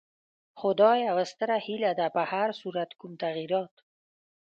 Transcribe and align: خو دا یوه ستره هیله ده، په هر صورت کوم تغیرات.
خو 0.59 0.69
دا 0.81 0.91
یوه 1.07 1.23
ستره 1.31 1.57
هیله 1.67 1.91
ده، 1.99 2.07
په 2.15 2.21
هر 2.31 2.49
صورت 2.61 2.89
کوم 2.99 3.11
تغیرات. 3.23 3.73